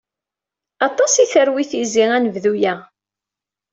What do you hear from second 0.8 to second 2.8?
Aṭas i terwi tizit, anebdu-a.